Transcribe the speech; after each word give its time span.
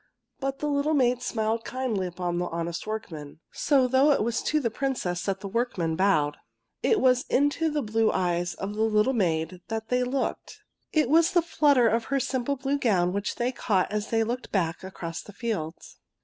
But 0.39 0.57
the 0.57 0.67
little 0.67 0.95
maid 0.95 1.21
smiled 1.21 1.63
kindly 1.63 2.07
upon 2.07 2.39
the 2.39 2.47
honest 2.47 2.87
workmen. 2.87 3.39
So 3.51 3.87
though 3.87 4.09
it 4.09 4.23
was 4.23 4.41
to 4.41 4.59
the 4.59 4.71
Princess 4.71 5.21
that 5.27 5.41
the 5.41 5.47
workmen 5.47 5.95
bowed, 5.95 6.37
it 6.81 6.99
was 6.99 7.21
into 7.29 7.69
the 7.69 7.83
blue 7.83 8.11
eyes 8.11 8.55
of 8.55 8.73
the 8.73 8.81
little 8.81 9.13
maid 9.13 9.61
that 9.67 9.89
they 9.89 10.01
looked. 10.03 10.63
It 10.91 11.07
was 11.07 11.33
the 11.33 11.43
flutter 11.43 11.87
of 11.87 12.05
her 12.05 12.19
simple 12.19 12.55
blue 12.55 12.79
gown 12.79 13.13
which 13.13 13.35
they 13.35 13.51
caught 13.51 13.91
as 13.91 14.09
they 14.09 14.23
looked 14.23 14.51
back 14.51 14.83
across 14.83 15.21
the 15.21 15.33
fields. 15.33 15.97